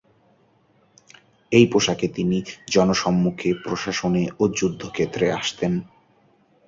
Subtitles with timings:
[1.51, 2.37] এই পোশাকে তিনি
[2.71, 5.73] জনসম্মুখে, প্রশাসনে ও যুদ্ধক্ষেত্রে আসতেন।